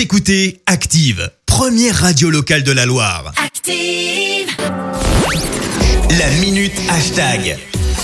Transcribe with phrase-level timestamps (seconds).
[0.00, 3.34] Vous écoutez Active, première radio locale de la Loire.
[3.36, 4.48] Active.
[6.18, 7.58] La minute hashtag.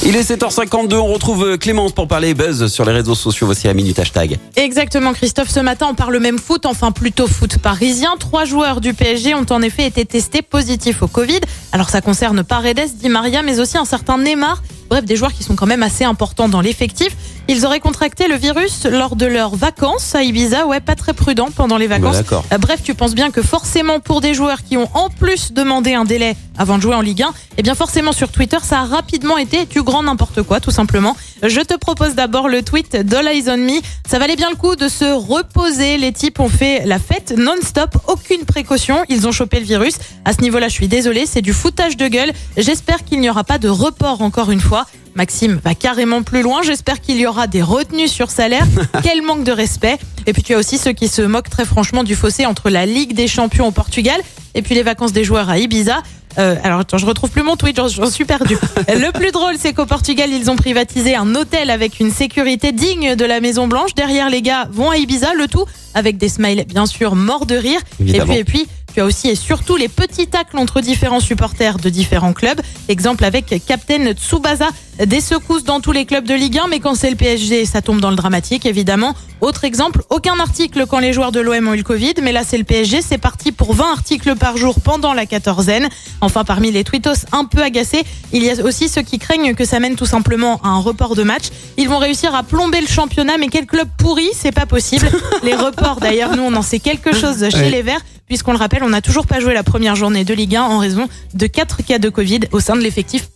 [0.04, 3.46] Il est 7h52, on retrouve Clémence pour parler buzz sur les réseaux sociaux.
[3.46, 4.38] Voici la minute hashtag.
[4.56, 5.48] Exactement, Christophe.
[5.48, 8.17] Ce matin, on parle même foot, enfin plutôt foot parisien.
[8.21, 11.40] Trois joueurs du PSG ont en effet été testés positifs au Covid.
[11.72, 14.63] Alors ça concerne Paredes, Di Maria, mais aussi un certain Neymar.
[14.88, 17.16] Bref, des joueurs qui sont quand même assez importants dans l'effectif.
[17.48, 20.66] Ils auraient contracté le virus lors de leurs vacances à Ibiza.
[20.66, 22.16] Ouais, pas très prudent pendant les vacances.
[22.16, 22.45] Bah, d'accord.
[22.52, 25.95] Euh, Bref, tu penses bien que forcément pour des joueurs qui ont en plus demandé
[25.95, 28.84] un délai avant de jouer en Ligue 1, eh bien forcément sur Twitter, ça a
[28.84, 31.16] rapidement été du grand n'importe quoi, tout simplement.
[31.43, 33.81] Je te propose d'abord le tweet Eyes on Me.
[34.09, 35.99] Ça valait bien le coup de se reposer.
[35.99, 39.05] Les types ont fait la fête non-stop, aucune précaution.
[39.11, 39.97] Ils ont chopé le virus.
[40.25, 42.33] À ce niveau-là, je suis désolée, c'est du foutage de gueule.
[42.57, 44.87] J'espère qu'il n'y aura pas de report encore une fois.
[45.15, 46.62] Maxime va carrément plus loin.
[46.62, 48.67] J'espère qu'il y aura des retenues sur salaire.
[49.03, 49.98] Quel manque de respect.
[50.27, 52.87] Et puis tu as aussi ceux qui se moquent très franchement du fossé entre la
[52.87, 54.21] Ligue des Champions au Portugal
[54.55, 56.03] et puis les vacances des joueurs à Ibiza.
[56.39, 58.56] Euh, alors attends, je retrouve plus mon tweet, j'en suis perdu.
[58.89, 63.15] Le plus drôle, c'est qu'au Portugal, ils ont privatisé un hôtel avec une sécurité digne
[63.17, 63.95] de la Maison Blanche.
[63.95, 67.56] Derrière, les gars vont à Ibiza, le tout avec des smiles bien sûr morts de
[67.56, 67.81] rire.
[68.01, 68.34] Évidemment.
[68.34, 71.78] Et puis, et puis, tu as aussi et surtout les petits tacles entre différents supporters
[71.78, 72.61] de différents clubs.
[72.89, 74.69] Exemple avec Captain Tsubasa,
[75.05, 77.83] des secousses dans tous les clubs de Ligue 1, mais quand c'est le PSG, ça
[77.83, 79.14] tombe dans le dramatique évidemment.
[79.42, 82.42] Autre exemple, aucun article quand les joueurs de l'OM ont eu le Covid, mais là
[82.47, 85.88] c'est le PSG, c'est parti pour 20 articles par jour pendant la quatorzaine.
[86.22, 89.66] Enfin, parmi les tweetos un peu agacés, il y a aussi ceux qui craignent que
[89.66, 91.44] ça mène tout simplement à un report de match.
[91.77, 95.10] Ils vont réussir à plomber le championnat, mais quel club pourri, c'est pas possible.
[95.42, 97.70] Les reports, d'ailleurs, nous on en sait quelque chose chez Ouais.
[97.70, 100.56] les Verts, puisqu'on le rappelle, on n'a toujours pas joué la première journée de Ligue
[100.56, 103.28] 1 en raison de 4 cas de Covid au sein de l'effectif.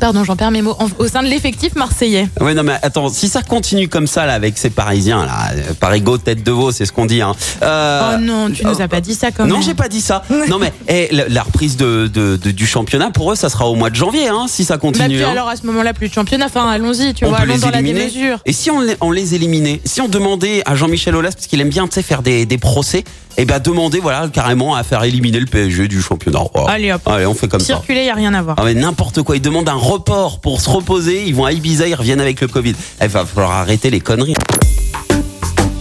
[0.00, 0.76] Pardon, j'en perds mes mots.
[0.78, 2.28] En- Au sein de l'effectif marseillais.
[2.40, 5.72] Ouais, non, mais attends, si ça continue comme ça, là, avec ces Parisiens, là, euh,
[5.78, 7.34] Parigo, tête de veau, c'est ce qu'on dit, hein.
[7.62, 9.62] Euh, oh non, tu nous as pas dit ça quand Non, même.
[9.64, 10.22] j'ai pas dit ça.
[10.48, 13.66] non, mais eh, la, la reprise de, de- de- du championnat, pour eux, ça sera
[13.68, 15.16] au mois de janvier, hein, si ça Bah, continue.
[15.16, 15.30] puis hein.
[15.32, 16.46] alors à ce moment-là, plus de championnat.
[16.46, 18.06] Enfin, allons-y, tu on vois, peut allons les dans la éliminer.
[18.10, 18.38] démesure.
[18.46, 21.60] Et si on les, on les éliminait Si on demandait à Jean-Michel Aulas, parce qu'il
[21.60, 23.04] aime bien tu sais, faire des, des procès,
[23.40, 26.40] et ben demander voilà, carrément à faire éliminer le PSG du championnat.
[26.54, 26.64] Oh.
[26.66, 27.02] Allez, hop.
[27.06, 27.66] Allez, on fait comme ça.
[27.66, 28.56] Circuler, y a rien à voir.
[28.58, 31.86] Ah mais n'importe quoi, ils demandent un report pour se reposer, ils vont à Ibiza,
[31.88, 32.74] ils reviennent avec le Covid.
[33.00, 34.34] Il va falloir arrêter les conneries.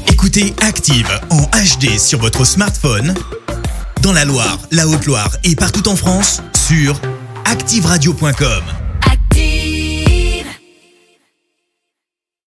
[0.07, 3.13] Écoutez Active en HD sur votre smartphone,
[4.01, 6.99] dans la Loire, la Haute-Loire et partout en France, sur
[7.45, 8.76] activeradio.com.